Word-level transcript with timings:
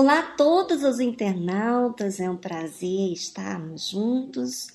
Olá 0.00 0.20
a 0.20 0.36
todos 0.36 0.84
os 0.84 1.00
internautas, 1.00 2.20
é 2.20 2.30
um 2.30 2.36
prazer 2.36 3.12
estarmos 3.12 3.88
juntos 3.88 4.68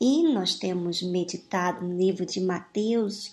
e 0.00 0.24
nós 0.32 0.56
temos 0.56 1.00
meditado 1.00 1.86
no 1.86 1.96
livro 1.96 2.26
de 2.26 2.40
Mateus 2.40 3.30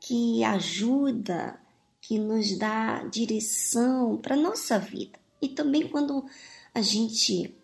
que 0.00 0.42
ajuda, 0.42 1.60
que 2.00 2.18
nos 2.18 2.58
dá 2.58 3.04
direção 3.04 4.16
para 4.16 4.34
a 4.34 4.36
nossa 4.36 4.76
vida. 4.76 5.16
E 5.40 5.48
também 5.48 5.86
quando 5.86 6.26
a 6.74 6.82
gente 6.82 7.54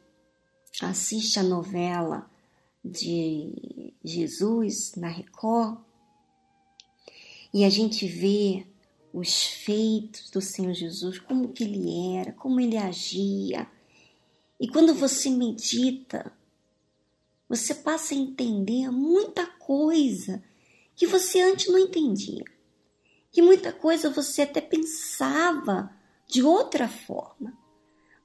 assiste 0.80 1.40
a 1.40 1.42
novela 1.42 2.30
de 2.84 3.92
Jesus 4.04 4.94
na 4.94 5.08
Record 5.08 5.78
e 7.52 7.64
a 7.64 7.70
gente 7.70 8.06
vê 8.06 8.69
os 9.12 9.44
feitos 9.44 10.30
do 10.30 10.40
Senhor 10.40 10.72
Jesus, 10.72 11.18
como 11.18 11.52
que 11.52 11.64
ele 11.64 12.16
era, 12.16 12.32
como 12.32 12.60
ele 12.60 12.76
agia. 12.76 13.66
E 14.58 14.68
quando 14.68 14.94
você 14.94 15.30
medita, 15.30 16.32
você 17.48 17.74
passa 17.74 18.14
a 18.14 18.16
entender 18.16 18.90
muita 18.90 19.46
coisa 19.46 20.42
que 20.94 21.06
você 21.06 21.40
antes 21.40 21.68
não 21.68 21.78
entendia. 21.78 22.44
Que 23.32 23.42
muita 23.42 23.72
coisa 23.72 24.10
você 24.10 24.42
até 24.42 24.60
pensava 24.60 25.90
de 26.26 26.42
outra 26.42 26.88
forma. 26.88 27.56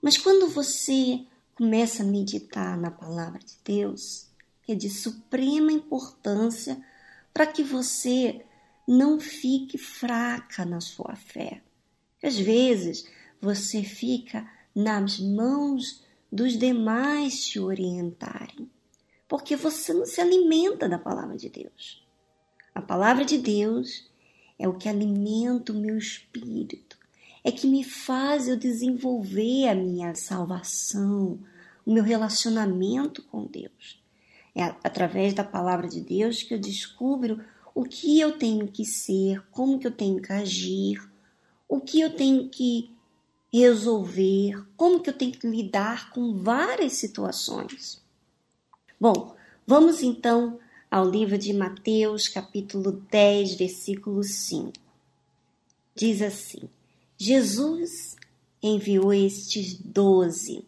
Mas 0.01 0.17
quando 0.17 0.47
você 0.47 1.25
começa 1.55 2.03
a 2.03 2.05
meditar 2.05 2.77
na 2.77 2.91
palavra 2.91 3.39
de 3.39 3.57
Deus, 3.63 4.27
é 4.67 4.75
de 4.75 4.89
suprema 4.89 5.71
importância 5.71 6.83
para 7.33 7.47
que 7.47 7.63
você 7.63 8.44
não 8.87 9.19
fique 9.19 9.77
fraca 9.77 10.65
na 10.65 10.79
sua 10.79 11.15
fé. 11.15 11.61
Às 12.21 12.37
vezes 12.37 13.07
você 13.41 13.83
fica 13.83 14.49
nas 14.75 15.19
mãos 15.19 16.03
dos 16.31 16.57
demais 16.57 17.45
te 17.45 17.59
orientarem, 17.59 18.69
porque 19.27 19.55
você 19.55 19.93
não 19.93 20.05
se 20.05 20.19
alimenta 20.19 20.89
da 20.89 20.99
palavra 20.99 21.37
de 21.37 21.49
Deus. 21.49 22.03
A 22.73 22.81
palavra 22.81 23.23
de 23.23 23.37
Deus 23.37 24.09
é 24.59 24.67
o 24.67 24.77
que 24.77 24.89
alimenta 24.89 25.71
o 25.71 25.75
meu 25.75 25.97
espírito, 25.97 26.97
é 27.43 27.51
que 27.51 27.67
me 27.67 27.83
faz 27.83 28.47
eu 28.47 28.57
desenvolver 28.57 29.67
a 29.67 29.75
minha 29.75 30.15
salvação, 30.15 31.39
o 31.85 31.93
meu 31.93 32.03
relacionamento 32.03 33.21
com 33.23 33.45
Deus. 33.45 34.03
É 34.55 34.63
através 34.83 35.33
da 35.33 35.43
palavra 35.43 35.87
de 35.87 36.01
Deus 36.01 36.41
que 36.41 36.53
eu 36.53 36.59
descubro 36.59 37.43
o 37.75 37.83
que 37.83 38.21
eu 38.21 38.39
tenho 38.39 38.69
que 38.69 38.85
ser, 38.85 39.43
como 39.51 39.77
que 39.77 39.85
eu 39.85 39.91
tenho 39.91 40.21
que 40.21 40.31
agir, 40.31 41.11
o 41.67 41.81
que 41.81 41.99
eu 41.99 42.15
tenho 42.15 42.47
que 42.47 42.89
resolver, 43.51 44.65
como 44.77 45.01
que 45.01 45.09
eu 45.09 45.13
tenho 45.13 45.33
que 45.33 45.45
lidar 45.45 46.09
com 46.11 46.33
várias 46.33 46.93
situações. 46.93 48.01
Bom, 48.97 49.35
vamos 49.67 50.01
então 50.01 50.57
ao 50.89 51.09
livro 51.09 51.37
de 51.37 51.51
Mateus, 51.51 52.29
capítulo 52.29 52.93
10, 53.11 53.55
versículo 53.55 54.23
5. 54.23 54.71
Diz 55.93 56.21
assim: 56.21 56.69
Jesus 57.17 58.15
enviou 58.63 59.13
estes 59.13 59.75
doze 59.75 60.63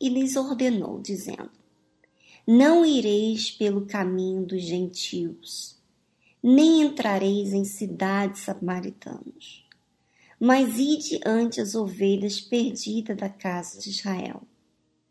e 0.00 0.08
lhes 0.08 0.34
ordenou, 0.34 1.00
dizendo: 1.00 1.50
Não 2.44 2.84
ireis 2.84 3.48
pelo 3.48 3.86
caminho 3.86 4.44
dos 4.44 4.62
gentios 4.62 5.80
nem 6.42 6.82
entrareis 6.82 7.52
em 7.52 7.64
cidades 7.64 8.42
samaritanas. 8.42 9.64
Mas 10.40 10.78
ide 10.78 11.20
ante 11.24 11.60
as 11.60 11.74
ovelhas 11.74 12.40
perdidas 12.40 13.16
da 13.16 13.28
casa 13.28 13.78
de 13.78 13.90
Israel. 13.90 14.42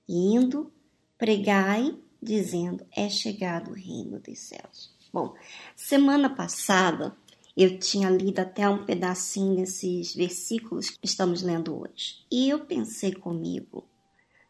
E 0.08 0.36
indo, 0.36 0.72
pregai, 1.18 1.96
dizendo: 2.22 2.86
É 2.96 3.08
chegado 3.08 3.72
o 3.72 3.74
reino 3.74 4.20
dos 4.20 4.40
céus. 4.40 4.94
Bom, 5.14 5.34
semana 5.76 6.30
passada 6.30 7.16
eu 7.56 7.78
tinha 7.80 8.10
lido 8.10 8.40
até 8.40 8.68
um 8.68 8.86
pedacinho 8.86 9.58
desses 9.58 10.16
versículos 10.16 10.90
que 10.90 11.06
estamos 11.06 11.42
lendo 11.42 11.80
hoje. 11.80 12.26
E 12.32 12.50
eu 12.50 12.66
pensei 12.66 13.14
comigo 13.14 13.86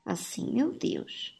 assim: 0.05 0.51
meu 0.51 0.71
Deus, 0.71 1.35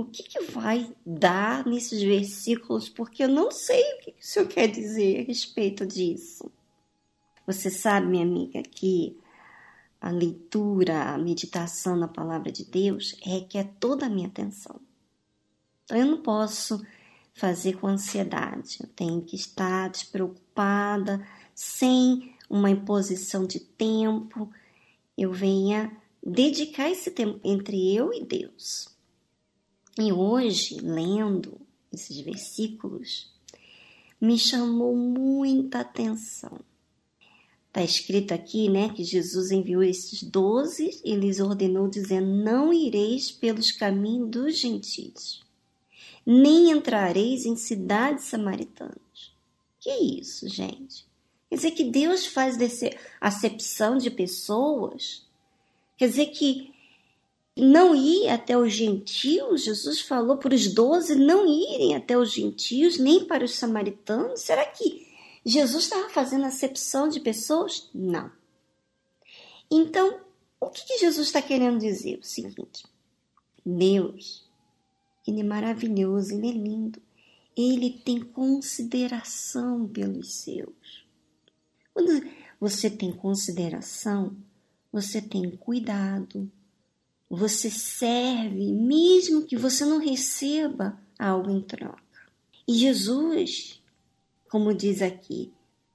o 0.00 0.04
que, 0.04 0.22
que 0.22 0.44
vai 0.44 0.94
dar 1.04 1.66
nesses 1.66 2.00
versículos, 2.00 2.88
porque 2.88 3.24
eu 3.24 3.28
não 3.28 3.50
sei 3.50 3.82
o 3.94 3.98
que, 4.00 4.10
o 4.10 4.14
Senhor 4.20 4.46
quer 4.46 4.68
dizer 4.68 5.20
a 5.20 5.24
respeito 5.24 5.84
disso. 5.84 6.48
Você 7.44 7.68
sabe, 7.68 8.06
minha 8.06 8.24
amiga, 8.24 8.62
que 8.62 9.18
a 10.00 10.10
leitura, 10.10 11.14
a 11.14 11.18
meditação 11.18 11.96
na 11.96 12.06
palavra 12.06 12.52
de 12.52 12.64
Deus 12.64 13.16
requer 13.20 13.72
toda 13.80 14.06
a 14.06 14.08
minha 14.08 14.28
atenção. 14.28 14.80
Então 15.84 15.96
eu 15.96 16.06
não 16.06 16.22
posso 16.22 16.80
fazer 17.34 17.78
com 17.78 17.88
ansiedade, 17.88 18.78
eu 18.80 18.88
tenho 18.88 19.22
que 19.22 19.34
estar 19.34 19.90
despreocupada, 19.90 21.26
sem 21.54 22.36
uma 22.48 22.70
imposição 22.70 23.44
de 23.46 23.58
tempo, 23.58 24.48
eu 25.16 25.32
venha 25.32 25.90
dedicar 26.22 26.88
esse 26.88 27.10
tempo 27.10 27.40
entre 27.42 27.92
eu 27.92 28.12
e 28.12 28.24
Deus. 28.24 28.96
E 29.98 30.12
hoje, 30.12 30.76
lendo 30.80 31.60
esses 31.92 32.20
versículos, 32.20 33.28
me 34.20 34.38
chamou 34.38 34.94
muita 34.94 35.80
atenção. 35.80 36.60
Está 37.66 37.82
escrito 37.82 38.32
aqui, 38.32 38.68
né, 38.68 38.90
que 38.90 39.02
Jesus 39.02 39.50
enviou 39.50 39.82
esses 39.82 40.22
doze 40.22 41.00
e 41.04 41.16
lhes 41.16 41.40
ordenou, 41.40 41.88
dizendo: 41.88 42.26
Não 42.26 42.72
ireis 42.72 43.32
pelos 43.32 43.72
caminhos 43.72 44.30
dos 44.30 44.58
gentios, 44.60 45.44
nem 46.24 46.70
entrareis 46.70 47.44
em 47.44 47.56
cidades 47.56 48.26
samaritanas. 48.26 49.32
Que 49.80 49.90
isso, 49.90 50.48
gente? 50.48 51.06
Quer 51.48 51.56
dizer 51.56 51.70
que 51.72 51.84
Deus 51.84 52.26
faz 52.26 52.56
acepção 53.20 53.98
de 53.98 54.10
pessoas? 54.10 55.26
Quer 55.96 56.08
dizer 56.08 56.26
que 56.26 56.72
não 57.58 57.94
ir 57.94 58.28
até 58.28 58.56
os 58.56 58.72
gentios? 58.72 59.64
Jesus 59.64 60.00
falou 60.00 60.36
para 60.36 60.54
os 60.54 60.72
doze 60.72 61.14
não 61.14 61.46
irem 61.46 61.96
até 61.96 62.16
os 62.16 62.32
gentios, 62.32 62.98
nem 62.98 63.24
para 63.24 63.44
os 63.44 63.54
samaritanos? 63.54 64.40
Será 64.40 64.64
que 64.64 65.06
Jesus 65.44 65.84
estava 65.84 66.08
fazendo 66.08 66.44
acepção 66.44 67.08
de 67.08 67.20
pessoas? 67.20 67.88
Não. 67.94 68.30
Então, 69.70 70.20
o 70.60 70.70
que, 70.70 70.84
que 70.86 70.98
Jesus 70.98 71.26
está 71.26 71.42
querendo 71.42 71.78
dizer? 71.78 72.18
O 72.18 72.24
seguinte: 72.24 72.84
Deus, 73.64 74.44
Ele 75.26 75.40
é 75.40 75.44
maravilhoso, 75.44 76.34
Ele 76.34 76.48
é 76.48 76.52
lindo, 76.52 77.00
Ele 77.56 77.90
tem 77.90 78.20
consideração 78.20 79.86
pelos 79.88 80.34
seus. 80.34 81.06
Quando 81.92 82.28
você 82.60 82.90
tem 82.90 83.12
consideração, 83.12 84.36
você 84.92 85.20
tem 85.20 85.50
cuidado, 85.56 86.50
você 87.28 87.70
serve, 87.70 88.72
mesmo 88.72 89.44
que 89.44 89.56
você 89.56 89.84
não 89.84 89.98
receba 89.98 90.98
algo 91.18 91.50
em 91.50 91.60
troca. 91.60 92.02
E 92.66 92.74
Jesus, 92.74 93.82
como 94.48 94.74
diz 94.74 95.02
aqui, 95.02 95.52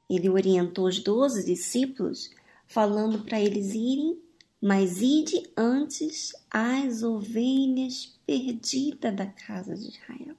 ele 0.09 0.29
orientou 0.29 0.87
os 0.87 0.99
doze 0.99 1.43
discípulos, 1.43 2.29
falando 2.67 3.23
para 3.23 3.39
eles 3.39 3.73
irem, 3.73 4.19
mas 4.61 5.01
ide 5.01 5.49
antes 5.57 6.33
as 6.49 7.03
ovelhas 7.03 8.17
perdidas 8.25 9.15
da 9.15 9.25
casa 9.25 9.75
de 9.75 9.89
Israel. 9.89 10.35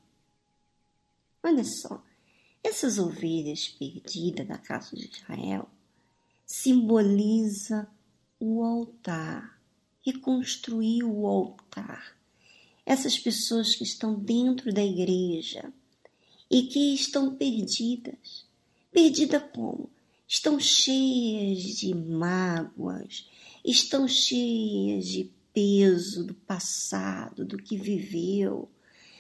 Olha 1.43 1.65
só, 1.65 2.03
essas 2.63 2.99
ovelhas 2.99 3.69
perdidas 3.69 4.47
da 4.47 4.57
casa 4.57 4.97
de 4.97 5.07
Israel 5.11 5.69
simboliza 6.47 7.87
o 8.41 8.63
altar 8.63 9.54
reconstruir 10.05 11.03
o 11.03 11.27
altar. 11.27 12.17
Essas 12.85 13.19
pessoas 13.19 13.75
que 13.75 13.85
estão 13.85 14.15
dentro 14.15 14.73
da 14.73 14.85
igreja 14.85 15.73
e 16.51 16.63
que 16.65 16.95
estão 16.95 17.35
perdidas. 17.35 18.45
Perdida 18.93 19.41
como? 19.41 19.89
Estão 20.29 20.61
cheias 20.61 21.63
de 21.63 21.95
mágoas, 21.95 23.29
estão 23.65 24.07
cheias 24.07 25.07
de 25.07 25.31
peso 25.53 26.25
do 26.25 26.35
passado, 26.35 27.45
do 27.45 27.57
que 27.57 27.77
viveu, 27.77 28.69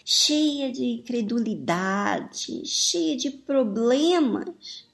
cheia 0.05 0.71
de 0.71 0.85
incredulidade, 0.85 2.67
cheia 2.67 3.17
de 3.17 3.31
problemas. 3.31 4.87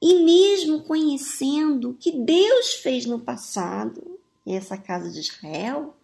E 0.00 0.22
mesmo 0.22 0.82
conhecendo 0.82 1.90
o 1.90 1.94
que 1.94 2.12
Deus 2.12 2.74
fez 2.74 3.06
no 3.06 3.18
passado, 3.18 4.20
essa 4.46 4.76
casa 4.76 5.10
de 5.10 5.20
Israel, 5.20 5.96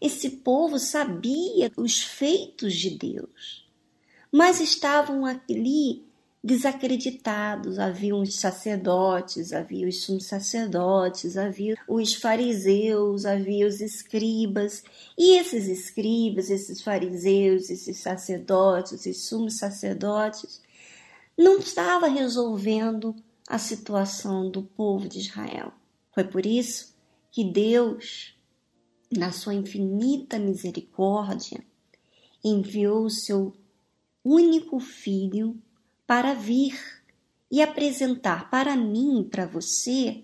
esse 0.00 0.30
povo 0.30 0.78
sabia 0.78 1.70
os 1.76 2.00
feitos 2.00 2.74
de 2.74 2.90
Deus, 2.90 3.68
mas 4.32 4.60
estavam 4.60 5.26
ali 5.26 6.04
desacreditados. 6.42 7.78
Havia 7.78 8.16
os 8.16 8.34
sacerdotes, 8.36 9.52
havia 9.52 9.86
os 9.86 10.02
sumos 10.02 10.26
sacerdotes, 10.26 11.36
havia 11.36 11.76
os 11.86 12.14
fariseus, 12.14 13.26
havia 13.26 13.66
os 13.66 13.80
escribas. 13.80 14.82
E 15.16 15.36
esses 15.36 15.68
escribas, 15.68 16.50
esses 16.50 16.80
fariseus, 16.80 17.68
esses 17.68 17.98
sacerdotes, 17.98 18.92
esses 18.92 19.24
sumos 19.24 19.58
sacerdotes, 19.58 20.62
não 21.36 21.58
estava 21.58 22.08
resolvendo 22.08 23.14
a 23.46 23.58
situação 23.58 24.50
do 24.50 24.62
povo 24.62 25.08
de 25.08 25.18
Israel. 25.18 25.72
Foi 26.14 26.24
por 26.24 26.46
isso 26.46 26.89
que 27.30 27.44
Deus, 27.44 28.34
na 29.10 29.32
sua 29.32 29.54
infinita 29.54 30.38
misericórdia, 30.38 31.64
enviou 32.42 33.04
o 33.04 33.10
seu 33.10 33.52
único 34.24 34.80
filho 34.80 35.56
para 36.06 36.34
vir 36.34 36.78
e 37.50 37.62
apresentar 37.62 38.50
para 38.50 38.76
mim 38.76 39.20
e 39.20 39.24
para 39.24 39.46
você 39.46 40.22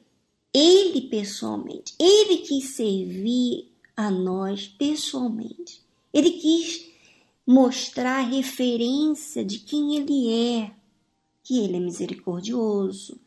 ele 0.53 1.03
pessoalmente. 1.03 1.95
Ele 1.99 2.39
quis 2.39 2.77
servir 2.77 3.71
a 3.97 4.11
nós 4.11 4.67
pessoalmente. 4.67 5.83
Ele 6.13 6.31
quis 6.31 6.87
mostrar 7.47 8.19
a 8.19 8.29
referência 8.29 9.45
de 9.45 9.59
quem 9.59 9.97
ele 9.97 10.33
é, 10.33 10.73
que 11.43 11.59
ele 11.59 11.77
é 11.77 11.81
misericordioso, 11.81 13.21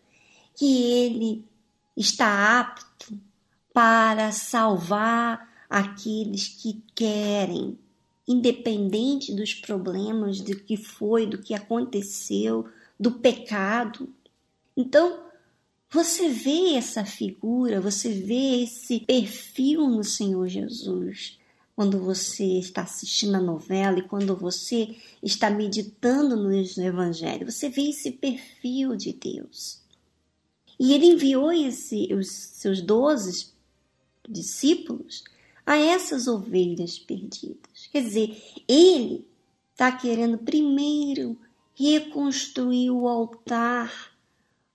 que 0.56 0.84
ele 0.84 1.46
está 1.96 2.60
apto 2.60 3.18
para 3.80 4.34
salvar 4.34 5.50
aqueles 5.70 6.50
que 6.50 6.84
querem 6.94 7.80
independente 8.28 9.34
dos 9.34 9.54
problemas, 9.54 10.42
do 10.42 10.54
que 10.54 10.76
foi, 10.76 11.26
do 11.26 11.38
que 11.38 11.54
aconteceu, 11.54 12.68
do 13.00 13.10
pecado. 13.10 14.14
Então, 14.76 15.22
você 15.90 16.28
vê 16.28 16.74
essa 16.74 17.06
figura, 17.06 17.80
você 17.80 18.12
vê 18.12 18.64
esse 18.64 19.00
perfil 19.00 19.88
no 19.88 20.04
Senhor 20.04 20.46
Jesus. 20.50 21.40
Quando 21.74 22.00
você 22.00 22.60
está 22.60 22.82
assistindo 22.82 23.36
a 23.36 23.42
novela 23.42 24.00
e 24.00 24.08
quando 24.10 24.36
você 24.36 24.94
está 25.24 25.50
meditando 25.50 26.36
no 26.36 26.54
Evangelho, 26.54 27.50
você 27.50 27.70
vê 27.70 27.92
esse 27.92 28.12
perfil 28.12 28.98
de 28.98 29.14
Deus. 29.14 29.80
E 30.78 30.92
ele 30.94 31.06
enviou 31.06 31.50
esse, 31.50 32.14
os 32.14 32.30
seus 32.30 32.82
doze 32.82 33.58
discípulos 34.30 35.24
a 35.66 35.78
essas 35.78 36.28
ovelhas 36.28 36.98
perdidas. 36.98 37.88
Quer 37.92 38.04
dizer, 38.04 38.42
ele 38.68 39.26
está 39.72 39.92
querendo 39.92 40.38
primeiro 40.38 41.38
reconstruir 41.74 42.92
o 42.92 43.08
altar 43.08 44.12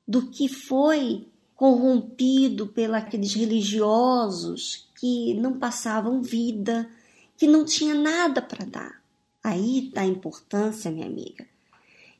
do 0.06 0.30
que 0.30 0.48
foi 0.48 1.26
corrompido 1.54 2.66
pelos 2.66 3.34
religiosos 3.34 4.88
que 4.98 5.34
não 5.34 5.58
passavam 5.58 6.22
vida, 6.22 6.88
que 7.36 7.46
não 7.46 7.64
tinha 7.64 7.94
nada 7.94 8.40
para 8.40 8.64
dar. 8.64 9.02
Aí 9.42 9.88
está 9.88 10.00
a 10.00 10.06
importância, 10.06 10.90
minha 10.90 11.06
amiga, 11.06 11.46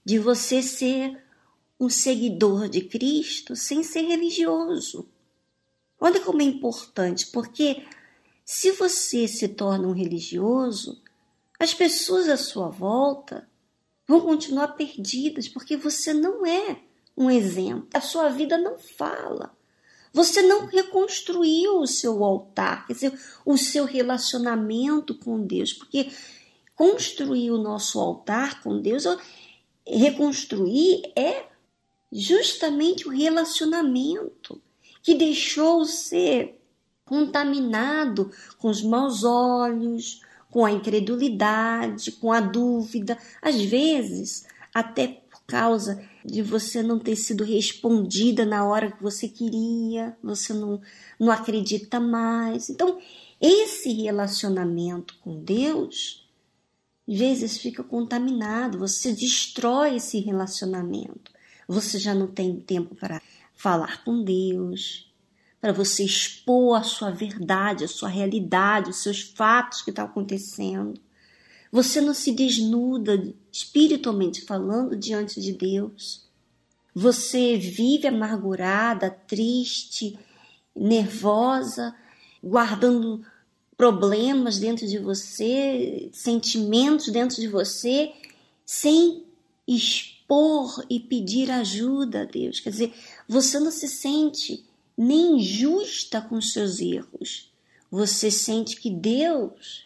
de 0.05 0.19
você 0.19 0.63
ser 0.63 1.19
um 1.81 1.89
seguidor 1.89 2.69
de 2.69 2.83
Cristo 2.83 3.57
sem 3.57 3.83
ser 3.83 4.03
religioso. 4.03 5.07
Olha 6.05 6.21
como 6.21 6.43
é 6.43 6.45
importante, 6.45 7.29
porque 7.29 7.83
se 8.45 8.73
você 8.73 9.27
se 9.27 9.49
torna 9.49 9.89
um 9.89 9.93
religioso, 9.93 11.01
as 11.59 11.73
pessoas 11.73 12.29
à 12.29 12.37
sua 12.37 12.69
volta 12.69 13.49
vão 14.07 14.21
continuar 14.21 14.69
perdidas 14.77 15.49
porque 15.49 15.79
você 15.79 16.13
não 16.13 16.45
é 16.45 16.79
um 17.17 17.31
exemplo. 17.31 17.89
A 17.95 18.03
sua 18.03 18.29
vida 18.29 18.59
não 18.59 18.77
fala. 18.77 19.57
Você 20.13 20.43
não 20.43 20.67
reconstruiu 20.67 21.79
o 21.79 21.87
seu 21.87 22.23
altar, 22.23 22.87
quer 22.87 22.93
dizer, 22.93 23.21
o 23.43 23.57
seu 23.57 23.87
relacionamento 23.87 25.15
com 25.15 25.41
Deus, 25.41 25.73
porque 25.73 26.13
construir 26.77 27.51
o 27.51 27.57
nosso 27.57 27.99
altar 27.99 28.63
com 28.63 28.79
Deus, 28.79 29.05
reconstruir 29.87 31.01
é 31.17 31.47
justamente 32.13 33.09
o 33.09 33.11
relacionamento 33.11 34.61
que 35.05 35.15
deixou 35.15 35.85
ser 35.85 36.59
contaminado 37.05 38.33
com 38.59 38.69
os 38.69 38.83
maus 38.83 39.23
olhos, 39.23 40.23
com 40.51 40.65
a 40.65 40.73
incredulidade, 40.73 42.11
com 42.13 42.33
a 42.33 42.41
dúvida, 42.41 43.19
às 43.43 43.61
vezes 43.61 44.47
até 44.73 45.07
por 45.31 45.43
causa 45.47 46.03
de 46.25 46.41
você 46.41 46.83
não 46.83 46.99
ter 46.99 47.17
sido 47.17 47.45
respondida 47.45 48.47
na 48.47 48.65
hora 48.65 48.91
que 48.91 49.03
você 49.03 49.29
queria, 49.29 50.17
você 50.23 50.55
não, 50.55 50.81
não 51.21 51.31
acredita 51.31 52.01
mais. 52.01 52.71
Então, 52.71 52.99
esse 53.41 53.93
relacionamento 53.93 55.15
com 55.21 55.39
Deus, 55.45 56.27
às 57.07 57.19
vezes 57.19 57.59
fica 57.59 57.85
contaminado, 57.85 58.79
você 58.79 59.13
destrói 59.13 59.97
esse 59.97 60.19
relacionamento. 60.19 61.31
Você 61.69 61.99
já 61.99 62.15
não 62.15 62.27
tem 62.27 62.59
tempo 62.59 62.95
para 62.95 63.21
falar 63.55 64.05
com 64.05 64.23
Deus, 64.23 65.11
para 65.61 65.73
você 65.73 66.05
expor 66.05 66.79
a 66.79 66.83
sua 66.83 67.11
verdade, 67.11 67.85
a 67.85 67.89
sua 67.89 68.09
realidade, 68.09 68.91
os 68.91 69.03
seus 69.03 69.23
fatos 69.23 69.83
que 69.83 69.91
estão 69.91 70.05
acontecendo. 70.05 71.01
Você 71.73 72.01
não 72.01 72.13
se 72.13 72.33
desnuda 72.33 73.35
espiritualmente 73.51 74.43
falando 74.43 74.97
diante 74.97 75.41
de 75.41 75.53
Deus. 75.53 76.25
Você 76.95 77.57
vive 77.57 78.07
amargurada, 78.07 79.11
triste, 79.11 80.19
nervosa, 80.77 81.95
guardando 82.43 83.25
problemas 83.77 84.59
dentro 84.59 84.87
de 84.87 84.99
você, 84.99 86.11
sentimentos 86.13 87.09
dentro 87.09 87.41
de 87.41 87.49
você, 87.49 88.13
sem 88.65 89.25
expor 89.67 90.14
e 90.89 90.99
pedir 90.99 91.51
ajuda 91.51 92.23
a 92.23 92.25
Deus. 92.25 92.61
Quer 92.61 92.71
dizer, 92.71 92.95
você 93.29 93.59
não 93.59 93.71
se 93.71 93.89
sente 93.89 94.65
nem 94.97 95.39
injusta 95.39 96.21
com 96.21 96.41
seus 96.41 96.81
erros. 96.81 97.53
Você 97.91 98.31
sente 98.31 98.77
que 98.77 98.91
Deus 98.91 99.85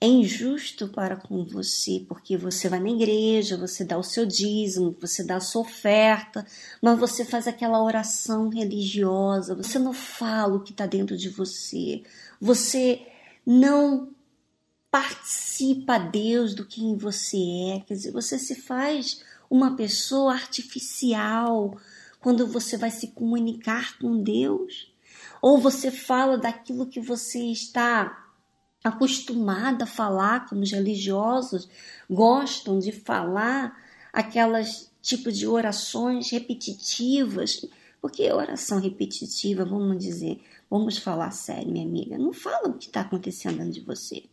é 0.00 0.06
injusto 0.06 0.88
para 0.88 1.16
com 1.16 1.44
você, 1.44 2.04
porque 2.06 2.36
você 2.36 2.68
vai 2.68 2.78
na 2.78 2.90
igreja, 2.90 3.56
você 3.56 3.84
dá 3.84 3.96
o 3.96 4.02
seu 4.02 4.26
dízimo, 4.26 4.94
você 5.00 5.24
dá 5.24 5.36
a 5.36 5.40
sua 5.40 5.62
oferta, 5.62 6.46
mas 6.82 6.98
você 6.98 7.24
faz 7.24 7.46
aquela 7.46 7.82
oração 7.82 8.48
religiosa, 8.48 9.54
você 9.54 9.78
não 9.78 9.92
fala 9.92 10.56
o 10.56 10.60
que 10.60 10.72
está 10.72 10.84
dentro 10.84 11.16
de 11.16 11.30
você, 11.30 12.02
você 12.40 13.06
não 13.46 14.10
participa 14.90 15.94
a 15.94 15.98
Deus 15.98 16.54
do 16.54 16.66
que 16.66 16.94
você 16.96 17.38
é, 17.72 17.80
quer 17.80 17.94
dizer, 17.94 18.12
você 18.12 18.38
se 18.38 18.54
faz 18.54 19.22
uma 19.50 19.76
pessoa 19.76 20.32
artificial, 20.32 21.76
quando 22.20 22.46
você 22.46 22.76
vai 22.76 22.90
se 22.90 23.08
comunicar 23.08 23.98
com 23.98 24.22
Deus, 24.22 24.92
ou 25.42 25.58
você 25.58 25.90
fala 25.90 26.38
daquilo 26.38 26.86
que 26.86 27.00
você 27.00 27.38
está 27.52 28.24
acostumada 28.82 29.84
a 29.84 29.86
falar, 29.86 30.46
como 30.48 30.62
os 30.62 30.72
religiosos 30.72 31.68
gostam 32.08 32.78
de 32.78 32.92
falar, 32.92 33.76
aquelas 34.12 34.90
tipos 35.02 35.36
de 35.36 35.46
orações 35.46 36.30
repetitivas, 36.30 37.66
porque 38.00 38.30
oração 38.32 38.80
repetitiva, 38.80 39.64
vamos 39.64 39.98
dizer, 39.98 40.42
vamos 40.70 40.98
falar 40.98 41.30
sério, 41.30 41.70
minha 41.70 41.86
amiga, 41.86 42.16
não 42.16 42.32
fala 42.32 42.68
o 42.68 42.78
que 42.78 42.86
está 42.86 43.02
acontecendo 43.02 43.58
dentro 43.58 43.72
de 43.72 43.80
você. 43.80 44.24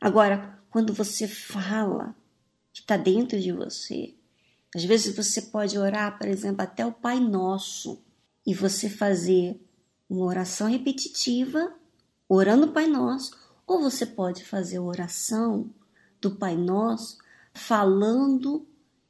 Agora, 0.00 0.58
quando 0.70 0.92
você 0.92 1.26
fala 1.26 2.14
que 2.72 2.80
está 2.80 2.96
dentro 2.96 3.40
de 3.40 3.52
você, 3.52 4.14
às 4.74 4.84
vezes 4.84 5.16
você 5.16 5.42
pode 5.42 5.78
orar, 5.78 6.18
por 6.18 6.28
exemplo, 6.28 6.62
até 6.62 6.84
o 6.84 6.92
Pai 6.92 7.18
Nosso 7.20 8.02
e 8.46 8.54
você 8.54 8.88
fazer 8.88 9.60
uma 10.08 10.24
oração 10.24 10.68
repetitiva, 10.68 11.72
orando 12.28 12.66
o 12.66 12.72
Pai 12.72 12.86
Nosso, 12.86 13.36
ou 13.66 13.80
você 13.80 14.06
pode 14.06 14.44
fazer 14.44 14.78
a 14.78 14.82
oração 14.82 15.70
do 16.20 16.30
Pai 16.30 16.56
Nosso 16.56 17.18
falando 17.52 18.66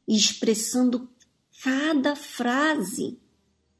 e 0.06 0.16
expressando 0.16 1.08
cada 1.62 2.16
frase 2.16 3.18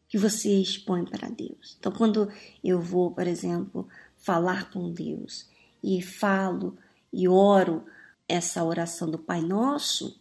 que 0.09 0.19
você 0.19 0.61
expõe 0.61 1.05
para 1.05 1.29
Deus. 1.29 1.77
Então, 1.79 1.93
quando 1.93 2.31
eu 2.63 2.81
vou, 2.81 3.11
por 3.11 3.27
exemplo, 3.27 3.89
falar 4.17 4.71
com 4.71 4.93
Deus 4.93 5.49
e 5.83 6.03
falo 6.03 6.77
e 7.13 7.29
oro 7.29 7.85
essa 8.29 8.65
oração 8.65 9.11
do 9.11 9.19
Pai 9.19 9.41
Nosso, 9.41 10.21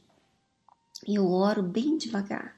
eu 1.16 1.32
oro 1.32 1.64
bem 1.64 1.98
devagar, 1.98 2.58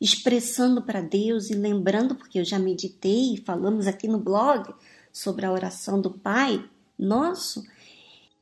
expressando 0.00 0.82
para 0.82 1.00
Deus 1.00 1.50
e 1.50 1.54
lembrando, 1.54 2.14
porque 2.14 2.38
eu 2.38 2.44
já 2.44 2.58
meditei 2.58 3.34
e 3.34 3.42
falamos 3.44 3.86
aqui 3.86 4.08
no 4.08 4.18
blog 4.18 4.72
sobre 5.12 5.44
a 5.44 5.52
oração 5.52 6.00
do 6.00 6.10
Pai 6.10 6.68
Nosso, 6.98 7.64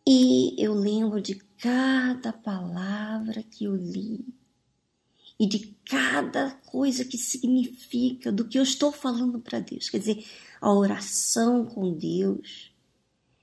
e 0.06 0.54
eu 0.58 0.72
lembro 0.74 1.20
de 1.20 1.34
cada 1.58 2.32
palavra 2.32 3.42
que 3.42 3.64
eu 3.64 3.76
li. 3.76 4.24
e 5.40 5.46
de 5.46 5.74
cada 5.86 6.50
coisa 6.66 7.02
que 7.02 7.16
significa, 7.16 8.30
do 8.30 8.46
que 8.46 8.58
eu 8.58 8.62
estou 8.62 8.92
falando 8.92 9.40
para 9.40 9.58
Deus. 9.58 9.88
Quer 9.88 9.98
dizer, 9.98 10.26
a 10.60 10.70
oração 10.70 11.64
com 11.64 11.94
Deus, 11.94 12.70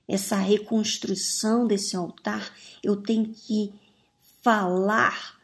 essa 0.06 0.36
reconstrução 0.36 1.66
desse 1.66 1.96
altar, 1.96 2.54
eu 2.84 2.94
tenho 3.02 3.34
que 3.34 3.74
falar 4.42 5.37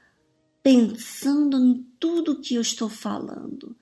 pensando 0.64 1.58
em 1.58 1.82
tudo 2.00 2.40
que 2.40 2.54
eu 2.54 2.62
estou 2.62 2.88
falando. 2.88 3.76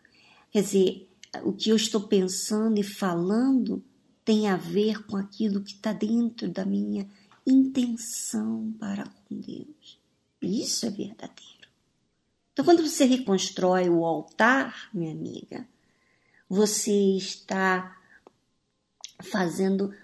Quer 0.51 0.63
dizer, 0.63 1.09
o 1.45 1.53
que 1.53 1.71
eu 1.71 1.77
estou 1.77 2.09
pensando 2.09 2.77
e 2.79 2.83
falando 2.83 3.83
tem 4.25 4.49
a 4.49 4.57
ver 4.57 5.07
com 5.07 5.17
aquilo 5.17 5.63
que 5.63 5.75
está 5.75 5.93
dentro 5.93 6.49
da 6.49 6.65
minha 6.67 7.09
intenção 7.47 8.75
para 8.81 9.07
com 9.07 9.41
Deus. 9.41 10.01
Isso 10.43 10.85
é 10.85 10.91
verdadeiro. 10.91 11.69
Então, 12.53 12.65
quando 12.65 12.83
você 12.83 13.05
reconstrói 13.05 13.89
o 13.89 14.05
altar, 14.05 14.91
minha 14.93 15.13
amiga, 15.13 15.67
você 16.49 17.17
está 17.17 17.97
fazendo 19.23 19.95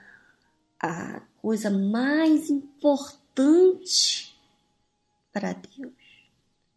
a 0.80 1.20
coisa 1.42 1.70
mais 1.70 2.48
importante 2.48 4.38
para 5.32 5.52
Deus. 5.52 5.97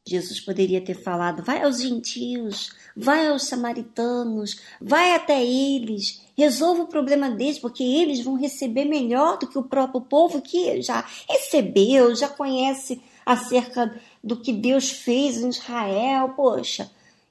Jesus 0.07 0.39
poderia 0.39 0.81
ter 0.81 0.95
falado: 0.95 1.43
vai 1.43 1.63
aos 1.63 1.81
gentios, 1.81 2.71
vai 2.95 3.27
aos 3.27 3.43
samaritanos, 3.43 4.59
vai 4.81 5.13
até 5.13 5.43
eles, 5.43 6.21
resolva 6.35 6.83
o 6.83 6.87
problema 6.87 7.29
deles, 7.29 7.59
porque 7.59 7.83
eles 7.83 8.21
vão 8.21 8.35
receber 8.35 8.85
melhor 8.85 9.37
do 9.37 9.47
que 9.47 9.59
o 9.59 9.63
próprio 9.63 10.01
povo 10.01 10.41
que 10.41 10.81
já 10.81 11.05
recebeu, 11.29 12.15
já 12.15 12.27
conhece 12.27 13.01
acerca 13.25 13.95
do 14.23 14.35
que 14.35 14.51
Deus 14.51 14.89
fez 14.89 15.37
em 15.37 15.49
Israel. 15.49 16.29
Poxa, 16.29 16.89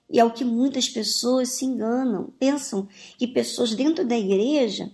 e 0.09 0.21
é 0.21 0.25
o 0.25 0.33
que 0.33 0.45
muitas 0.45 0.89
pessoas 0.89 1.51
se 1.51 1.65
enganam, 1.65 2.33
pensam 2.39 2.89
que 3.19 3.27
pessoas 3.27 3.75
dentro 3.75 4.07
da 4.07 4.17
igreja 4.17 4.91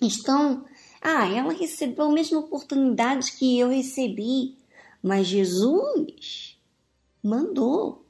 estão. 0.00 0.64
Ah, 1.02 1.28
ela 1.28 1.52
recebeu 1.52 2.06
a 2.06 2.12
mesma 2.12 2.38
oportunidade 2.38 3.32
que 3.32 3.58
eu 3.58 3.68
recebi, 3.68 4.56
mas 5.02 5.26
Jesus 5.26 6.53
mandou, 7.24 8.04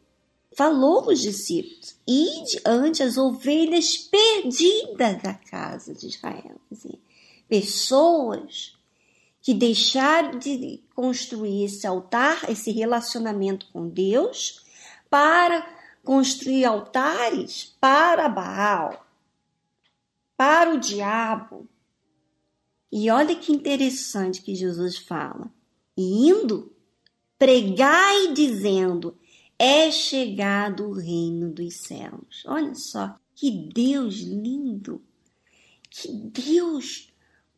falou 0.57 1.09
os 1.09 1.21
discípulos: 1.21 1.97
ide 2.07 2.61
ante 2.67 3.03
as 3.03 3.17
ovelhas 3.17 3.97
perdidas 3.97 5.23
da 5.23 5.35
casa 5.35 5.95
de 5.95 6.09
Israel. 6.09 6.61
Pessoas 7.49 8.77
que 9.41 9.55
deixaram 9.55 10.39
de 10.39 10.83
construir 10.95 11.65
esse 11.65 11.87
altar, 11.87 12.51
esse 12.51 12.73
relacionamento 12.73 13.67
com 13.73 13.89
Deus, 13.89 14.65
para 15.09 15.65
construir 16.03 16.65
altares 16.65 17.77
para 17.81 18.29
Baal, 18.29 19.07
para 20.37 20.75
o 20.75 20.79
diabo. 20.79 21.69
E 22.91 23.11
olha 23.11 23.37
que 23.37 23.53
interessante 23.53 24.41
que 24.41 24.55
Jesus 24.55 24.97
fala. 24.97 25.53
E 25.97 26.29
indo 26.29 26.74
pregai 27.45 28.33
dizendo: 28.33 29.15
é 29.59 29.91
chegado 29.91 30.89
o 30.89 30.93
reino 30.95 31.53
dos 31.53 31.77
céus. 31.77 32.43
Olha 32.47 32.75
só, 32.75 33.17
que 33.35 33.51
Deus 33.51 34.15
lindo, 34.15 35.03
que 35.91 36.09
Deus 36.11 37.13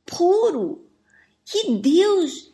puro, 0.05 0.85
que 1.45 1.77
Deus 1.77 2.51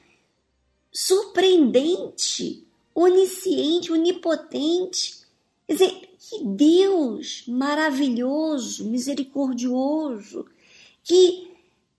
surpreendente, 0.92 2.66
onisciente, 2.94 3.90
onipotente. 3.90 5.22
Quer 5.66 5.72
dizer, 5.72 6.10
que 6.18 6.44
Deus 6.44 7.44
maravilhoso, 7.48 8.84
misericordioso, 8.84 10.44
que 11.02 11.51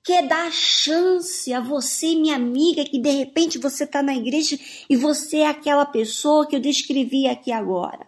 quer 0.04 0.28
dar 0.28 0.52
chance 0.52 1.52
a 1.54 1.62
você, 1.62 2.14
minha 2.14 2.36
amiga, 2.36 2.84
que 2.84 3.00
de 3.00 3.10
repente 3.10 3.58
você 3.58 3.86
está 3.86 4.04
na 4.04 4.14
igreja 4.14 4.60
e 4.90 4.98
você 4.98 5.38
é 5.38 5.48
aquela 5.48 5.86
pessoa 5.86 6.46
que 6.46 6.56
eu 6.56 6.60
descrevi 6.60 7.26
aqui 7.28 7.52
agora, 7.52 8.06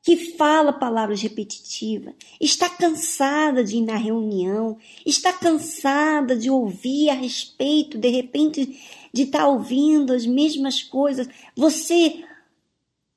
que 0.00 0.36
fala 0.36 0.72
palavras 0.72 1.20
repetitivas, 1.20 2.14
está 2.40 2.70
cansada 2.70 3.64
de 3.64 3.78
ir 3.78 3.80
na 3.80 3.96
reunião, 3.96 4.78
está 5.04 5.32
cansada 5.32 6.36
de 6.36 6.48
ouvir 6.48 7.10
a 7.10 7.14
respeito, 7.14 7.98
de 7.98 8.08
repente, 8.08 8.80
de 9.12 9.22
estar 9.22 9.40
tá 9.40 9.48
ouvindo 9.48 10.12
as 10.12 10.24
mesmas 10.24 10.84
coisas. 10.84 11.28
Você 11.56 12.24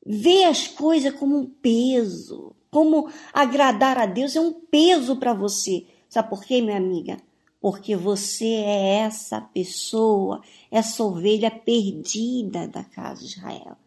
vê 0.03 0.45
as 0.45 0.67
coisas 0.67 1.13
como 1.13 1.37
um 1.37 1.45
peso, 1.45 2.55
como 2.71 3.11
agradar 3.31 3.99
a 3.99 4.07
Deus 4.07 4.35
é 4.35 4.41
um 4.41 4.53
peso 4.53 5.17
para 5.17 5.33
você. 5.33 5.85
Sabe 6.09 6.31
por 6.31 6.43
quê, 6.43 6.59
minha 6.59 6.77
amiga? 6.77 7.28
Porque 7.61 7.95
você 7.95 8.45
é 8.45 8.99
essa 8.99 9.41
pessoa, 9.41 10.41
essa 10.71 11.03
ovelha 11.03 11.51
perdida 11.51 12.67
da 12.67 12.83
casa 12.83 13.21
de 13.21 13.27
Israel. 13.27 13.77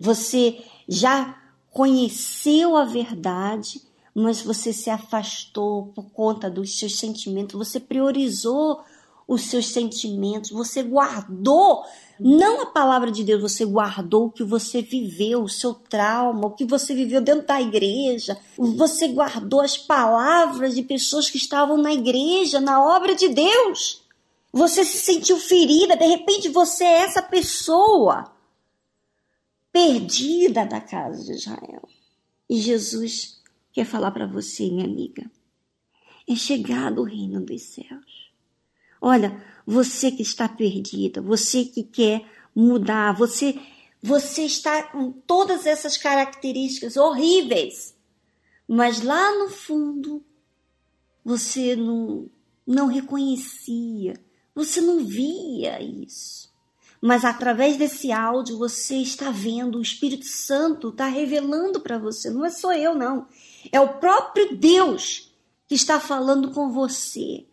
Você 0.00 0.64
já 0.88 1.36
conheceu 1.70 2.76
a 2.76 2.84
verdade, 2.84 3.82
mas 4.14 4.40
você 4.40 4.72
se 4.72 4.88
afastou 4.88 5.86
por 5.88 6.10
conta 6.10 6.50
dos 6.50 6.78
seus 6.78 6.98
sentimentos, 6.98 7.56
você 7.56 7.78
priorizou 7.78 8.80
os 9.28 9.42
seus 9.42 9.66
sentimentos, 9.66 10.50
você 10.50 10.82
guardou 10.82 11.84
não 12.18 12.62
a 12.62 12.66
palavra 12.66 13.12
de 13.12 13.22
Deus, 13.22 13.42
você 13.42 13.64
guardou 13.64 14.26
o 14.26 14.30
que 14.30 14.42
você 14.42 14.80
viveu, 14.80 15.42
o 15.42 15.48
seu 15.48 15.74
trauma, 15.74 16.46
o 16.46 16.54
que 16.54 16.64
você 16.64 16.94
viveu 16.94 17.20
dentro 17.20 17.46
da 17.46 17.60
igreja. 17.60 18.36
Você 18.56 19.08
guardou 19.08 19.60
as 19.60 19.76
palavras 19.76 20.74
de 20.74 20.82
pessoas 20.82 21.28
que 21.28 21.36
estavam 21.36 21.76
na 21.76 21.92
igreja, 21.92 22.58
na 22.58 22.82
obra 22.82 23.14
de 23.14 23.28
Deus. 23.28 24.02
Você 24.50 24.82
se 24.82 24.96
sentiu 24.96 25.36
ferida, 25.36 25.94
de 25.94 26.06
repente 26.06 26.48
você 26.48 26.84
é 26.84 27.02
essa 27.02 27.22
pessoa 27.22 28.32
perdida 29.70 30.64
da 30.64 30.80
casa 30.80 31.22
de 31.22 31.32
Israel. 31.32 31.86
E 32.48 32.58
Jesus 32.58 33.40
quer 33.72 33.84
falar 33.84 34.10
para 34.10 34.26
você, 34.26 34.64
minha 34.70 34.86
amiga, 34.86 35.30
é 36.26 36.34
chegado 36.34 37.02
o 37.02 37.04
reino 37.04 37.40
dos 37.44 37.62
céus. 37.62 38.27
Olha, 39.00 39.42
você 39.66 40.10
que 40.10 40.22
está 40.22 40.48
perdida, 40.48 41.20
você 41.20 41.64
que 41.64 41.82
quer 41.82 42.24
mudar, 42.54 43.12
você 43.12 43.58
você 44.00 44.42
está 44.42 44.84
com 44.84 45.10
todas 45.10 45.66
essas 45.66 45.96
características 45.96 46.96
horríveis, 46.96 47.96
mas 48.66 49.02
lá 49.02 49.36
no 49.38 49.50
fundo 49.50 50.24
você 51.24 51.74
não 51.74 52.30
não 52.66 52.86
reconhecia, 52.86 54.14
você 54.54 54.80
não 54.80 55.04
via 55.04 55.80
isso. 55.82 56.48
Mas 57.00 57.24
através 57.24 57.76
desse 57.76 58.10
áudio 58.10 58.58
você 58.58 58.96
está 58.96 59.30
vendo, 59.30 59.78
o 59.78 59.82
Espírito 59.82 60.26
Santo 60.26 60.88
está 60.88 61.06
revelando 61.06 61.80
para 61.80 61.98
você, 61.98 62.28
não 62.28 62.44
é 62.44 62.50
só 62.50 62.72
eu 62.72 62.94
não, 62.94 63.26
é 63.70 63.80
o 63.80 63.98
próprio 63.98 64.56
Deus 64.56 65.32
que 65.66 65.74
está 65.74 66.00
falando 66.00 66.50
com 66.50 66.70
você. 66.70 67.46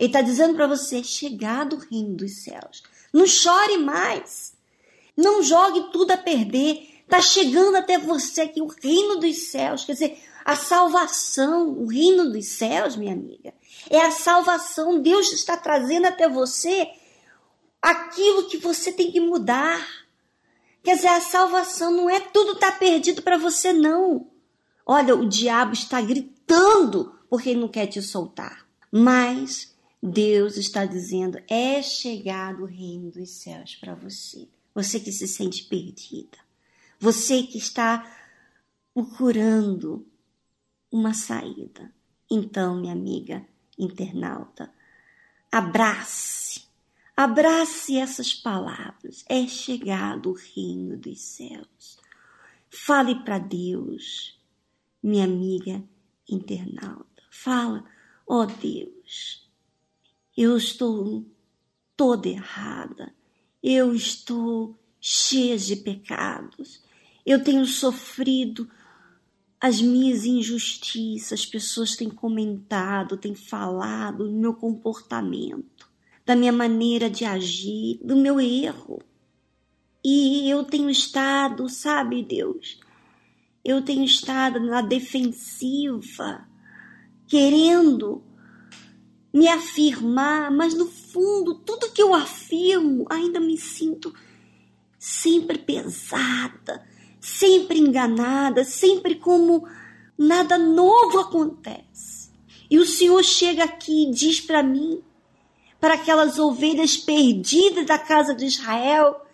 Ele 0.00 0.06
está 0.06 0.22
dizendo 0.22 0.54
para 0.54 0.66
você: 0.66 1.04
chegado 1.04 1.76
o 1.76 1.78
reino 1.78 2.16
dos 2.16 2.42
céus. 2.42 2.82
Não 3.12 3.26
chore 3.26 3.76
mais. 3.76 4.54
Não 5.14 5.42
jogue 5.42 5.92
tudo 5.92 6.12
a 6.12 6.16
perder. 6.16 6.88
Está 7.04 7.20
chegando 7.20 7.76
até 7.76 7.98
você 7.98 8.42
aqui 8.42 8.62
o 8.62 8.66
reino 8.66 9.16
dos 9.16 9.50
céus. 9.50 9.84
Quer 9.84 9.92
dizer, 9.92 10.22
a 10.42 10.56
salvação, 10.56 11.68
o 11.68 11.86
reino 11.86 12.32
dos 12.32 12.46
céus, 12.46 12.96
minha 12.96 13.12
amiga. 13.12 13.52
É 13.90 14.00
a 14.00 14.10
salvação. 14.10 15.02
Deus 15.02 15.30
está 15.32 15.54
trazendo 15.54 16.06
até 16.06 16.26
você 16.26 16.88
aquilo 17.82 18.48
que 18.48 18.56
você 18.56 18.90
tem 18.90 19.12
que 19.12 19.20
mudar. 19.20 19.86
Quer 20.82 20.96
dizer, 20.96 21.08
a 21.08 21.20
salvação 21.20 21.90
não 21.90 22.08
é 22.08 22.20
tudo 22.20 22.52
está 22.52 22.72
perdido 22.72 23.20
para 23.20 23.36
você, 23.36 23.70
não. 23.70 24.28
Olha, 24.86 25.14
o 25.14 25.28
diabo 25.28 25.74
está 25.74 26.00
gritando 26.00 27.14
porque 27.28 27.50
ele 27.50 27.60
não 27.60 27.68
quer 27.68 27.86
te 27.86 28.00
soltar. 28.00 28.66
Mas 28.90 29.70
Deus 30.02 30.56
está 30.56 30.86
dizendo: 30.86 31.38
é 31.48 31.82
chegado 31.82 32.62
o 32.62 32.66
reino 32.66 33.10
dos 33.10 33.30
céus 33.30 33.76
para 33.76 33.94
você. 33.94 34.48
Você 34.74 35.00
que 35.00 35.12
se 35.12 35.28
sente 35.28 35.64
perdida. 35.64 36.38
Você 36.98 37.42
que 37.42 37.58
está 37.58 38.04
procurando 38.94 40.06
uma 40.90 41.14
saída. 41.14 41.92
Então, 42.30 42.80
minha 42.80 42.92
amiga 42.92 43.46
internauta, 43.78 44.72
abrace, 45.50 46.62
abrace 47.16 47.96
essas 47.96 48.34
palavras. 48.34 49.24
É 49.28 49.46
chegado 49.46 50.30
o 50.30 50.34
reino 50.34 50.96
dos 50.96 51.20
céus. 51.20 51.98
Fale 52.68 53.24
para 53.24 53.38
Deus, 53.38 54.38
minha 55.02 55.24
amiga 55.24 55.82
internauta. 56.28 57.22
Fala, 57.30 57.84
ó 58.26 58.42
oh 58.42 58.46
Deus, 58.46 59.49
eu 60.42 60.56
estou 60.56 61.26
toda 61.94 62.26
errada, 62.26 63.12
eu 63.62 63.94
estou 63.94 64.74
cheia 64.98 65.58
de 65.58 65.76
pecados, 65.76 66.82
Eu 67.26 67.44
tenho 67.44 67.66
sofrido 67.66 68.66
as 69.60 69.82
minhas 69.82 70.24
injustiças, 70.24 71.40
as 71.40 71.46
pessoas 71.46 71.94
têm 71.94 72.08
comentado, 72.08 73.18
têm 73.18 73.34
falado 73.34 74.24
do 74.24 74.32
meu 74.32 74.54
comportamento, 74.54 75.86
da 76.24 76.34
minha 76.34 76.50
maneira 76.50 77.10
de 77.10 77.26
agir, 77.26 78.00
do 78.02 78.16
meu 78.16 78.40
erro. 78.40 78.98
E 80.02 80.48
eu 80.48 80.64
tenho 80.64 80.88
estado, 80.88 81.68
sabe, 81.68 82.22
Deus, 82.22 82.80
eu 83.62 83.82
tenho 83.82 84.04
estado 84.04 84.58
na 84.58 84.80
defensiva, 84.80 86.48
querendo 87.28 88.24
me 89.32 89.48
afirmar, 89.48 90.50
mas 90.50 90.74
no 90.74 90.86
fundo, 90.86 91.54
tudo 91.54 91.92
que 91.92 92.02
eu 92.02 92.14
afirmo, 92.14 93.06
ainda 93.08 93.38
me 93.38 93.56
sinto 93.56 94.12
sempre 94.98 95.56
pesada, 95.58 96.84
sempre 97.20 97.78
enganada, 97.78 98.64
sempre 98.64 99.14
como 99.14 99.66
nada 100.18 100.58
novo 100.58 101.20
acontece. 101.20 102.30
E 102.70 102.78
o 102.78 102.86
Senhor 102.86 103.22
chega 103.24 103.64
aqui 103.64 104.08
e 104.08 104.10
diz 104.10 104.40
para 104.40 104.62
mim, 104.62 105.02
para 105.80 105.94
aquelas 105.94 106.38
ovelhas 106.38 106.96
perdidas 106.96 107.86
da 107.86 107.98
casa 107.98 108.34
de 108.34 108.44
Israel: 108.44 109.24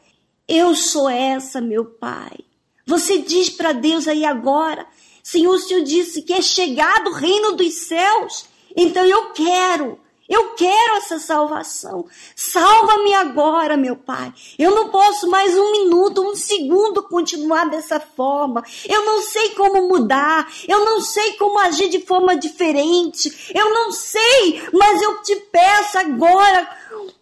Eu 0.47 0.75
sou 0.75 1.09
essa, 1.09 1.61
meu 1.61 1.85
Pai. 1.85 2.39
Você 2.87 3.19
diz 3.19 3.51
para 3.51 3.73
Deus 3.73 4.07
aí 4.07 4.25
agora: 4.25 4.87
Senhor, 5.23 5.55
o 5.55 5.59
Senhor 5.59 5.83
disse 5.83 6.23
que 6.23 6.33
é 6.33 6.41
chegado 6.41 7.11
o 7.11 7.15
reino 7.15 7.57
dos 7.57 7.75
céus, 7.75 8.47
então 8.77 9.05
eu 9.05 9.31
quero 9.31 9.99
eu 10.29 10.55
quero 10.55 10.97
essa 10.97 11.19
salvação. 11.19 12.07
Salva-me 12.35 13.15
agora, 13.15 13.77
meu 13.77 13.97
Pai. 13.97 14.33
Eu 14.59 14.75
não 14.75 14.89
posso 14.89 15.29
mais 15.31 15.57
um 15.57 15.71
minuto, 15.71 16.23
um 16.23 16.35
segundo 16.35 17.03
continuar 17.05 17.71
dessa 17.71 18.01
forma. 18.01 18.65
Eu 18.89 19.05
não 19.05 19.23
sei 19.23 19.51
como 19.51 19.89
mudar. 19.89 20.53
Eu 20.67 20.85
não 20.85 21.01
sei 21.01 21.35
como 21.35 21.59
agir 21.59 21.89
de 21.89 22.01
forma 22.01 22.37
diferente. 22.37 23.53
Eu 23.55 23.73
não 23.73 23.93
sei, 23.93 24.63
mas 24.73 25.01
eu 25.01 25.23
te 25.23 25.37
peço 25.37 25.99
agora 25.99 26.69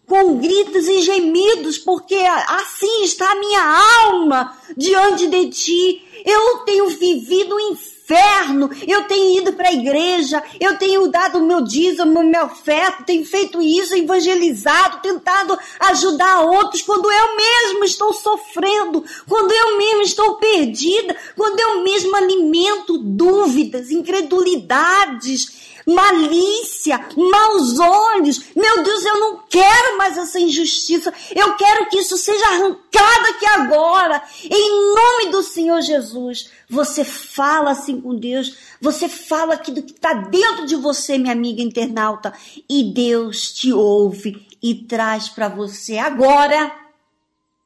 com 0.07 0.39
gritos 0.39 0.87
e 0.87 1.01
gemidos, 1.01 1.79
porque 1.79 2.15
assim 2.15 3.05
está 3.05 3.31
a 3.31 3.35
minha 3.37 4.05
alma 4.05 4.57
diante 4.77 5.27
de 5.27 5.51
ti. 5.51 6.23
Eu 6.25 6.59
tenho 6.61 6.89
vivido 6.89 7.55
um 7.55 7.61
inferno 7.73 7.94
inferno. 8.05 8.71
Eu 8.87 9.05
tenho 9.05 9.41
ido 9.41 9.55
para 9.55 9.71
a 9.71 9.73
igreja, 9.73 10.43
eu 10.61 10.77
tenho 10.79 11.09
dado 11.09 11.39
o 11.39 11.47
meu 11.47 11.63
dízimo, 11.63 12.23
meu 12.23 12.45
oferta, 12.45 13.05
tenho 13.05 13.25
feito 13.25 13.61
isso, 13.63 13.97
evangelizado, 13.97 15.01
tentado 15.01 15.59
ajudar 15.81 16.43
outros, 16.43 16.83
quando 16.83 17.11
eu 17.11 17.37
mesmo 17.37 17.85
estou 17.85 18.13
sofrendo, 18.13 19.03
quando 19.27 19.53
eu 19.53 19.79
mesmo 19.79 20.03
estou 20.03 20.35
perdida, 20.35 21.17
quando 21.35 21.59
eu 21.59 21.83
mesmo 21.83 22.15
alimento 22.15 22.99
dúvidas, 22.99 23.91
incredulidades 23.91 25.65
malícia, 25.87 26.99
maus 27.17 27.79
olhos. 27.79 28.55
Meu 28.55 28.83
Deus, 28.83 29.05
eu 29.05 29.21
não 29.21 29.43
quero 29.49 29.99
mais 29.99 30.17
essa 30.17 30.41
injustiça. 30.41 31.13
Eu 31.35 31.55
quero 31.57 31.89
que 31.89 31.99
isso 31.99 32.17
seja 32.17 32.47
arrancado 32.47 33.27
aqui 33.31 33.47
agora. 33.47 34.23
Em 34.45 34.95
nome 34.95 35.31
do 35.31 35.43
Senhor 35.43 35.81
Jesus. 35.83 36.51
Você 36.69 37.05
fala 37.05 37.73
assim 37.73 38.01
com 38.01 38.17
Deus. 38.17 38.57
Você 38.81 39.09
fala 39.09 39.55
aquilo 39.55 39.83
que 39.83 39.93
está 39.93 40.15
dentro 40.15 40.67
de 40.67 40.77
você, 40.77 41.19
minha 41.19 41.33
amiga 41.33 41.63
internauta. 41.63 42.33
E 42.69 42.93
Deus 42.93 43.53
te 43.53 43.73
ouve 43.73 44.47
e 44.63 44.75
traz 44.75 45.29
para 45.29 45.49
você 45.49 45.99
agora 45.99 46.75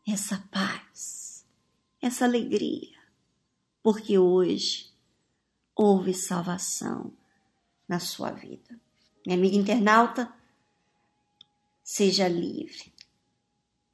essa 0.06 0.42
paz, 0.50 1.44
essa 2.00 2.24
alegria. 2.24 2.96
Porque 3.82 4.18
hoje 4.18 4.86
houve 5.74 6.12
salvação 6.12 7.12
na 7.88 7.98
sua 7.98 8.30
vida. 8.30 8.78
Minha 9.26 9.38
amiga 9.38 9.56
internauta, 9.56 10.32
seja 11.82 12.28
livre. 12.28 12.92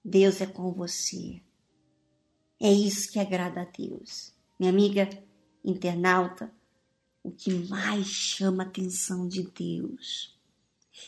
Deus 0.05 0.41
é 0.41 0.47
com 0.47 0.73
você. 0.73 1.41
É 2.61 2.71
isso 2.73 3.11
que 3.11 3.19
agrada 3.19 3.63
a 3.63 3.65
Deus. 3.65 4.33
Minha 4.59 4.73
amiga 4.73 5.09
internauta, 5.65 6.53
o 7.23 7.31
que 7.31 7.53
mais 7.69 8.07
chama 8.07 8.65
a 8.65 8.67
atenção 8.67 9.27
de 9.29 9.45
Deus 9.45 10.39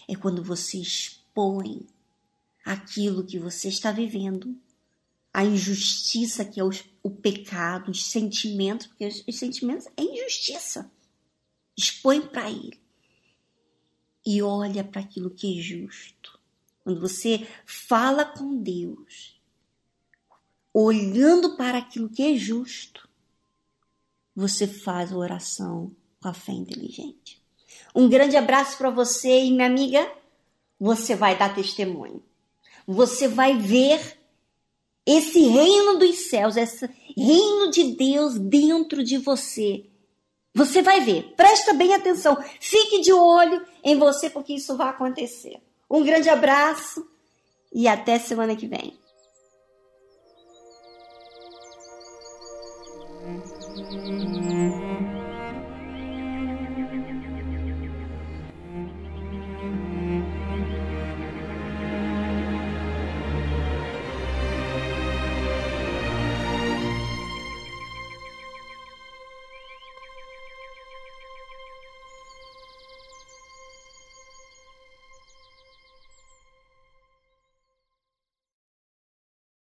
é 0.08 0.16
quando 0.16 0.42
você 0.42 0.78
expõe 0.78 1.86
aquilo 2.64 3.24
que 3.24 3.38
você 3.38 3.68
está 3.68 3.92
vivendo, 3.92 4.56
a 5.32 5.44
injustiça 5.44 6.44
que 6.44 6.58
é 6.58 6.64
o, 6.64 6.70
o 7.02 7.10
pecado, 7.10 7.90
os 7.90 8.06
sentimentos, 8.06 8.86
porque 8.86 9.06
os, 9.06 9.22
os 9.26 9.38
sentimentos 9.38 9.86
é 9.96 10.02
injustiça 10.02 10.90
expõe 11.76 12.22
para 12.22 12.50
Ele 12.50 12.80
e 14.24 14.42
olha 14.42 14.82
para 14.82 15.00
aquilo 15.00 15.30
que 15.30 15.58
é 15.58 15.62
justo. 15.62 16.38
Quando 16.82 17.00
você 17.00 17.46
fala 17.64 18.24
com 18.24 18.56
Deus, 18.56 19.40
olhando 20.72 21.56
para 21.56 21.78
aquilo 21.78 22.08
que 22.08 22.22
é 22.22 22.36
justo, 22.36 23.08
você 24.34 24.66
faz 24.66 25.12
a 25.12 25.16
oração 25.16 25.94
com 26.20 26.28
a 26.28 26.34
fé 26.34 26.52
inteligente. 26.52 27.42
Um 27.94 28.08
grande 28.08 28.36
abraço 28.36 28.76
para 28.76 28.90
você 28.90 29.44
e 29.44 29.50
minha 29.50 29.66
amiga, 29.66 30.12
você 30.78 31.16
vai 31.16 31.38
dar 31.38 31.54
testemunho. 31.54 32.22
Você 32.86 33.26
vai 33.26 33.58
ver 33.58 34.18
esse 35.04 35.40
reino 35.40 35.98
dos 35.98 36.28
céus, 36.28 36.56
esse 36.56 36.86
reino 37.16 37.70
de 37.70 37.94
Deus 37.94 38.38
dentro 38.38 39.02
de 39.02 39.18
você 39.18 39.86
você 40.56 40.80
vai 40.80 41.02
ver, 41.02 41.34
presta 41.36 41.74
bem 41.74 41.92
atenção, 41.92 42.34
fique 42.58 43.02
de 43.02 43.12
olho 43.12 43.62
em 43.84 43.98
você, 43.98 44.30
porque 44.30 44.54
isso 44.54 44.74
vai 44.74 44.88
acontecer. 44.88 45.60
Um 45.88 46.02
grande 46.02 46.30
abraço 46.30 47.06
e 47.70 47.86
até 47.86 48.18
semana 48.18 48.56
que 48.56 48.66
vem. 48.66 48.98
Música 53.26 54.35